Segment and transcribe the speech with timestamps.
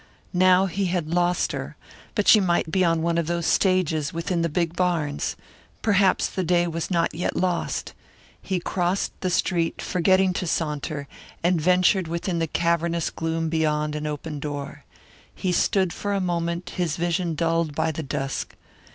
[0.33, 1.77] Now he had lost her.
[2.15, 5.35] But she might be on one of those stages within the big barns.
[5.83, 7.93] Perhaps the day was not yet lost.
[8.41, 11.07] He crossed the street, forgetting to saunter,
[11.43, 14.85] and ventured within the cavernous gloom beyond an open door.
[15.35, 18.55] He stood for a moment, his vision dulled by the dusk.